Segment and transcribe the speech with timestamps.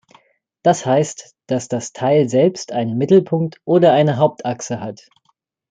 [0.63, 5.07] Das heißt, dass das Teil selbst einen Mittelpunkt oder eine Hauptachse hat.